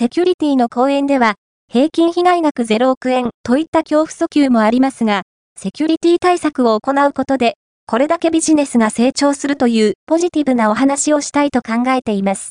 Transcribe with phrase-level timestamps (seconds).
[0.00, 1.34] セキュリティの講演では、
[1.70, 5.24] 平均被害額0億円といった恐怖訴求もありますが、
[5.58, 12.48] セキュリティ対策を行うことで、これだけビジネスが成長するというポジティブなお話をしたいと考えています。